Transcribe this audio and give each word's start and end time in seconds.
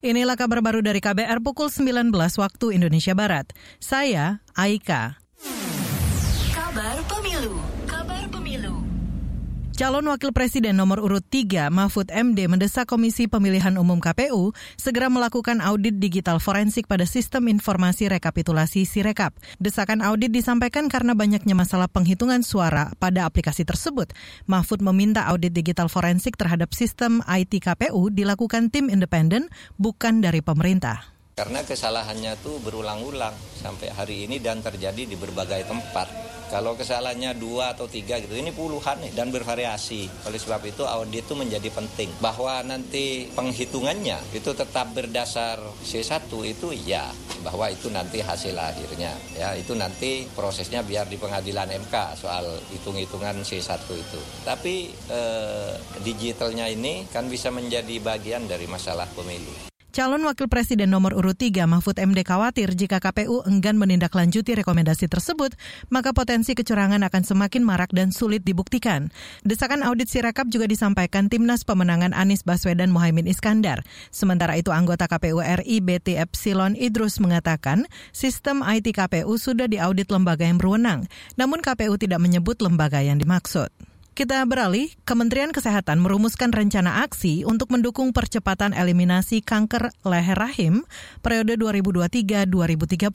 Inilah 0.00 0.32
kabar 0.32 0.64
baru 0.64 0.80
dari 0.80 0.96
KBR 0.96 1.44
pukul 1.44 1.68
19 1.68 2.08
waktu 2.40 2.66
Indonesia 2.72 3.12
Barat. 3.12 3.52
Saya 3.84 4.40
Aika. 4.56 5.20
Kabar 6.56 6.96
Pemilu. 7.04 7.79
Calon 9.80 10.12
Wakil 10.12 10.36
Presiden 10.36 10.76
nomor 10.76 11.00
urut 11.00 11.24
3 11.24 11.72
Mahfud 11.72 12.12
MD 12.12 12.52
mendesak 12.52 12.84
Komisi 12.84 13.32
Pemilihan 13.32 13.80
Umum 13.80 13.96
KPU 13.96 14.52
segera 14.76 15.08
melakukan 15.08 15.64
audit 15.64 15.96
digital 15.96 16.36
forensik 16.36 16.84
pada 16.84 17.08
sistem 17.08 17.48
informasi 17.48 18.12
rekapitulasi 18.12 18.84
Sirekap. 18.84 19.32
Desakan 19.56 20.04
audit 20.04 20.36
disampaikan 20.36 20.92
karena 20.92 21.16
banyaknya 21.16 21.56
masalah 21.56 21.88
penghitungan 21.88 22.44
suara 22.44 22.92
pada 23.00 23.24
aplikasi 23.24 23.64
tersebut. 23.64 24.12
Mahfud 24.44 24.84
meminta 24.84 25.24
audit 25.32 25.56
digital 25.56 25.88
forensik 25.88 26.36
terhadap 26.36 26.76
sistem 26.76 27.24
IT 27.24 27.64
KPU 27.64 28.12
dilakukan 28.12 28.68
tim 28.68 28.92
independen 28.92 29.48
bukan 29.80 30.20
dari 30.20 30.44
pemerintah. 30.44 31.19
Karena 31.40 31.64
kesalahannya 31.64 32.36
tuh 32.44 32.60
berulang-ulang 32.60 33.32
sampai 33.56 33.88
hari 33.96 34.28
ini 34.28 34.44
dan 34.44 34.60
terjadi 34.60 35.08
di 35.08 35.16
berbagai 35.16 35.64
tempat. 35.64 36.12
Kalau 36.52 36.76
kesalahannya 36.76 37.32
dua 37.40 37.72
atau 37.72 37.88
tiga 37.88 38.20
gitu, 38.20 38.36
ini 38.36 38.52
puluhan 38.52 39.00
nih 39.00 39.16
dan 39.16 39.32
bervariasi. 39.32 40.28
Oleh 40.28 40.36
sebab 40.36 40.60
itu 40.68 40.84
audit 40.84 41.24
itu 41.24 41.32
menjadi 41.32 41.72
penting. 41.72 42.12
Bahwa 42.20 42.60
nanti 42.60 43.24
penghitungannya 43.32 44.36
itu 44.36 44.52
tetap 44.52 44.92
berdasar 44.92 45.56
C1 45.80 46.28
itu 46.44 46.76
ya, 46.76 47.08
bahwa 47.40 47.72
itu 47.72 47.88
nanti 47.88 48.20
hasil 48.20 48.52
akhirnya. 48.52 49.16
Ya, 49.32 49.56
itu 49.56 49.72
nanti 49.72 50.28
prosesnya 50.36 50.84
biar 50.84 51.08
di 51.08 51.16
pengadilan 51.16 51.72
MK 51.88 52.20
soal 52.20 52.44
hitung-hitungan 52.68 53.40
C1 53.40 53.80
itu. 53.96 54.20
Tapi 54.44 54.92
eh, 55.08 55.72
digitalnya 56.04 56.68
ini 56.68 57.08
kan 57.08 57.32
bisa 57.32 57.48
menjadi 57.48 57.96
bagian 58.04 58.44
dari 58.44 58.68
masalah 58.68 59.08
pemilu. 59.16 59.69
Calon 59.90 60.22
Wakil 60.22 60.46
Presiden 60.46 60.94
nomor 60.94 61.18
urut 61.18 61.34
3 61.34 61.66
Mahfud 61.66 61.98
MD 61.98 62.22
khawatir 62.22 62.78
jika 62.78 63.02
KPU 63.02 63.42
enggan 63.42 63.74
menindaklanjuti 63.74 64.54
rekomendasi 64.62 65.10
tersebut, 65.10 65.58
maka 65.90 66.14
potensi 66.14 66.54
kecurangan 66.54 67.02
akan 67.10 67.22
semakin 67.26 67.66
marak 67.66 67.90
dan 67.90 68.14
sulit 68.14 68.46
dibuktikan. 68.46 69.10
Desakan 69.42 69.82
audit 69.82 70.06
Sirekap 70.06 70.46
juga 70.46 70.70
disampaikan 70.70 71.26
Timnas 71.26 71.66
Pemenangan 71.66 72.14
Anies 72.14 72.46
Baswedan 72.46 72.94
Mohaimin 72.94 73.26
Iskandar. 73.26 73.82
Sementara 74.14 74.54
itu 74.54 74.70
anggota 74.70 75.10
KPU 75.10 75.42
RI 75.42 75.82
BT 75.82 76.22
Epsilon 76.22 76.78
Idrus 76.78 77.18
mengatakan 77.18 77.90
sistem 78.14 78.62
IT 78.62 78.94
KPU 78.94 79.42
sudah 79.42 79.66
diaudit 79.66 80.06
lembaga 80.06 80.46
yang 80.46 80.62
berwenang, 80.62 81.10
namun 81.34 81.58
KPU 81.58 81.98
tidak 81.98 82.22
menyebut 82.22 82.62
lembaga 82.62 83.02
yang 83.02 83.18
dimaksud. 83.18 83.89
Kita 84.20 84.44
beralih, 84.44 84.92
Kementerian 85.08 85.48
Kesehatan 85.48 85.96
merumuskan 85.96 86.52
rencana 86.52 87.08
aksi 87.08 87.48
untuk 87.48 87.72
mendukung 87.72 88.12
percepatan 88.12 88.76
eliminasi 88.76 89.40
kanker 89.40 89.96
leher 90.04 90.36
rahim 90.36 90.84
periode 91.24 91.56
2023-2030. 91.56 93.08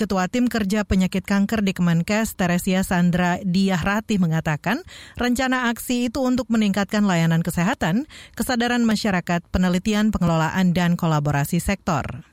Ketua 0.00 0.24
Tim 0.32 0.48
Kerja 0.48 0.88
Penyakit 0.88 1.28
Kanker 1.28 1.60
di 1.60 1.76
Kemenkes, 1.76 2.40
Teresia 2.40 2.80
Sandra 2.88 3.36
Diahrati 3.44 4.16
mengatakan, 4.16 4.80
rencana 5.20 5.68
aksi 5.68 6.08
itu 6.08 6.24
untuk 6.24 6.48
meningkatkan 6.48 7.04
layanan 7.04 7.44
kesehatan, 7.44 8.08
kesadaran 8.32 8.80
masyarakat, 8.88 9.44
penelitian, 9.52 10.08
pengelolaan, 10.08 10.72
dan 10.72 10.96
kolaborasi 10.96 11.60
sektor. 11.60 12.24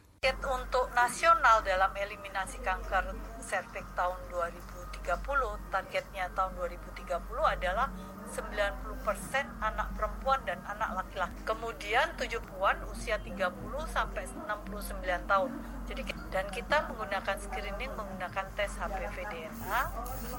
Untuk 0.48 0.87
nasional 0.98 1.62
dalam 1.62 1.94
eliminasi 1.94 2.58
kanker 2.66 3.14
serviks 3.38 3.94
tahun 3.94 4.18
2000 4.34 4.78
2030 5.08 5.72
targetnya 5.72 6.28
tahun 6.36 6.52
2030 6.60 7.16
adalah 7.40 7.88
90% 8.28 9.64
anak 9.64 9.88
perempuan 9.96 10.44
dan 10.44 10.60
anak 10.68 11.00
laki-laki. 11.00 11.40
Kemudian 11.48 12.12
tujuan 12.20 12.76
usia 12.92 13.16
30 13.24 13.48
sampai 13.88 14.28
69 14.28 15.32
tahun. 15.32 15.52
Jadi 15.88 16.02
dan 16.28 16.46
kita 16.52 16.92
menggunakan 16.92 17.36
screening 17.40 17.96
menggunakan 17.96 18.46
tes 18.60 18.76
HPV 18.76 19.16
DNA 19.32 19.82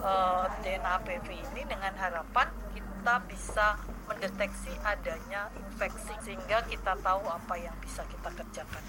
uh, 0.05 0.45
DNA 0.61 0.91
HPV 1.01 1.29
ini 1.33 1.63
dengan 1.65 1.97
harapan 1.97 2.53
kita 2.77 3.15
bisa 3.25 3.81
mendeteksi 4.05 4.77
adanya 4.85 5.49
infeksi 5.57 6.13
sehingga 6.21 6.61
kita 6.69 6.93
tahu 7.01 7.25
apa 7.25 7.57
yang 7.57 7.73
bisa 7.81 8.05
kita 8.05 8.29
kerjakan. 8.37 8.85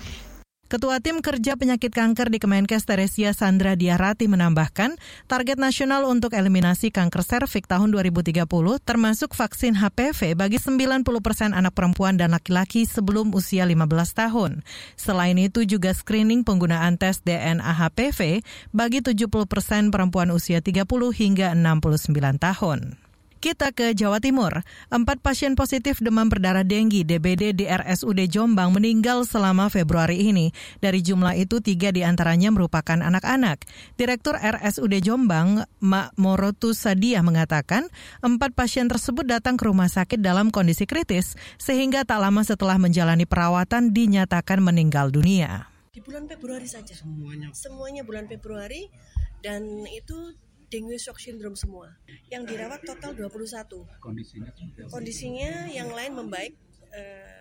Ketua 0.70 1.02
Tim 1.02 1.26
Kerja 1.26 1.58
Penyakit 1.58 1.90
Kanker 1.90 2.30
di 2.30 2.38
Kemenkes 2.38 2.86
Teresia 2.86 3.34
Sandra 3.34 3.74
Diarati 3.74 4.30
menambahkan, 4.30 5.02
target 5.26 5.58
nasional 5.58 6.06
untuk 6.06 6.38
eliminasi 6.38 6.94
kanker 6.94 7.26
serviks 7.26 7.66
tahun 7.66 7.90
2030 7.90 8.46
termasuk 8.86 9.34
vaksin 9.34 9.74
HPV 9.74 10.38
bagi 10.38 10.62
90 10.62 11.02
persen 11.26 11.58
anak 11.58 11.74
perempuan 11.74 12.22
dan 12.22 12.38
laki-laki 12.38 12.86
sebelum 12.86 13.34
usia 13.34 13.66
15 13.66 13.82
tahun. 14.14 14.62
Selain 14.94 15.42
itu 15.42 15.66
juga 15.66 15.90
screening 15.90 16.46
penggunaan 16.46 17.02
tes 17.02 17.26
DNA 17.26 17.66
HPV 17.66 18.46
bagi 18.70 19.02
70 19.02 19.26
persen 19.50 19.90
perempuan 19.90 20.30
usia 20.30 20.62
30 20.62 20.86
hingga 21.18 21.58
69 21.58 22.14
tahun. 22.38 23.09
Kita 23.40 23.72
ke 23.72 23.96
Jawa 23.96 24.20
Timur. 24.20 24.68
Empat 24.92 25.24
pasien 25.24 25.56
positif 25.56 26.04
demam 26.04 26.28
berdarah 26.28 26.68
denggi 26.68 27.08
DBD 27.08 27.56
di 27.56 27.72
RSUD 27.72 28.28
Jombang 28.28 28.76
meninggal 28.76 29.24
selama 29.24 29.72
Februari 29.72 30.28
ini. 30.28 30.52
Dari 30.84 31.00
jumlah 31.00 31.40
itu, 31.40 31.64
tiga 31.64 31.96
di 31.96 32.04
antaranya 32.04 32.52
merupakan 32.52 33.00
anak-anak. 33.00 33.64
Direktur 33.96 34.36
RSUD 34.36 34.92
Jombang, 35.00 35.64
Mak 35.80 36.20
Morotu 36.20 36.76
Sadia 36.76 37.24
mengatakan, 37.24 37.88
empat 38.20 38.60
pasien 38.60 38.92
tersebut 38.92 39.24
datang 39.24 39.56
ke 39.56 39.72
rumah 39.72 39.88
sakit 39.88 40.20
dalam 40.20 40.52
kondisi 40.52 40.84
kritis, 40.84 41.40
sehingga 41.56 42.04
tak 42.04 42.20
lama 42.20 42.44
setelah 42.44 42.76
menjalani 42.76 43.24
perawatan 43.24 43.96
dinyatakan 43.96 44.60
meninggal 44.60 45.16
dunia. 45.16 45.72
Di 45.96 46.04
bulan 46.04 46.28
Februari 46.28 46.68
saja. 46.68 46.92
Semuanya. 46.92 47.56
Semuanya 47.56 48.04
bulan 48.04 48.28
Februari 48.28 48.92
dan 49.40 49.88
itu 49.88 50.36
dengue 50.70 50.98
shock 51.02 51.18
syndrome 51.18 51.58
semua. 51.58 51.98
Yang 52.30 52.56
dirawat 52.56 52.82
total 52.86 53.18
21. 53.18 54.00
Kondisinya 54.00 54.50
Kondisinya 54.88 55.52
yang 55.70 55.90
lain 55.92 56.14
membaik. 56.16 56.54
Uh, 56.90 57.40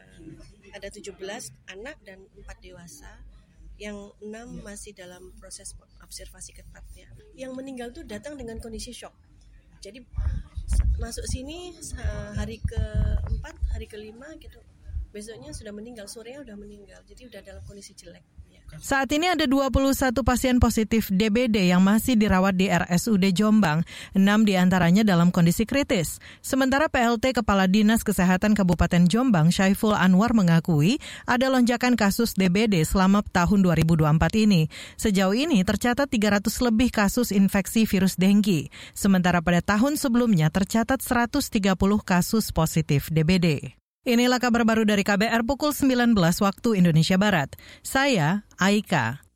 ada 0.75 0.93
17 0.93 1.15
anak 1.73 1.97
dan 2.05 2.25
4 2.37 2.45
dewasa. 2.65 3.09
Yang 3.79 4.13
6 4.21 4.67
masih 4.67 4.93
dalam 4.93 5.31
proses 5.39 5.73
observasi 6.03 6.57
ketat 6.57 6.85
ya. 6.97 7.09
Yang 7.39 7.53
meninggal 7.55 7.89
tuh 7.95 8.03
datang 8.03 8.35
dengan 8.35 8.59
kondisi 8.59 8.91
shock. 8.91 9.15
Jadi 9.79 10.03
masuk 10.99 11.23
sini 11.31 11.79
hari 12.35 12.59
keempat, 12.59 13.55
hari 13.71 13.87
kelima 13.87 14.35
gitu. 14.43 14.59
Besoknya 15.15 15.55
sudah 15.55 15.71
meninggal, 15.71 16.11
sorenya 16.11 16.43
udah 16.43 16.57
meninggal. 16.59 17.01
Jadi 17.07 17.31
udah 17.31 17.41
dalam 17.41 17.63
kondisi 17.65 17.95
jelek. 17.95 18.27
Saat 18.79 19.11
ini 19.11 19.27
ada 19.27 19.49
21 19.49 20.13
pasien 20.23 20.63
positif 20.63 21.11
DBD 21.11 21.73
yang 21.73 21.83
masih 21.83 22.15
dirawat 22.15 22.55
di 22.55 22.71
RSUD 22.71 23.35
Jombang. 23.35 23.83
6 24.15 24.23
di 24.45 24.55
antaranya 24.55 25.03
dalam 25.03 25.33
kondisi 25.35 25.67
kritis. 25.67 26.23
Sementara 26.45 26.87
PLT 26.87 27.41
Kepala 27.43 27.67
Dinas 27.67 28.07
Kesehatan 28.07 28.53
Kabupaten 28.55 29.11
Jombang, 29.11 29.51
Syaiful 29.51 29.99
Anwar 29.99 30.31
mengakui 30.31 31.03
ada 31.27 31.51
lonjakan 31.51 31.99
kasus 31.99 32.39
DBD 32.39 32.87
selama 32.87 33.27
tahun 33.27 33.67
2024 33.67 34.47
ini. 34.47 34.71
Sejauh 34.95 35.35
ini 35.35 35.67
tercatat 35.67 36.07
300 36.07 36.47
lebih 36.63 36.95
kasus 36.95 37.35
infeksi 37.35 37.83
virus 37.83 38.15
denggi. 38.15 38.71
Sementara 38.95 39.43
pada 39.43 39.59
tahun 39.65 39.99
sebelumnya 39.99 40.55
tercatat 40.55 41.03
130 41.03 41.75
kasus 42.05 42.53
positif 42.55 43.11
DBD. 43.11 43.79
Inilah 44.09 44.41
kabar 44.41 44.65
baru 44.65 44.89
dari 44.89 45.05
KBR 45.05 45.45
pukul 45.45 45.77
19 45.77 46.17
waktu 46.17 46.81
Indonesia 46.81 47.21
Barat. 47.21 47.53
Saya 47.85 48.49
Aika. 48.57 49.28